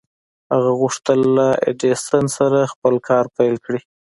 [0.53, 3.81] هغه غوښتل له ايډېسن سره خپل کار پيل کړي.